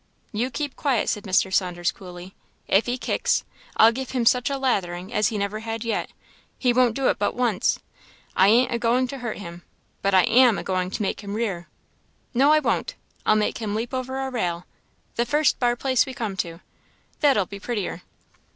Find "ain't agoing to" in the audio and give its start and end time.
8.47-9.19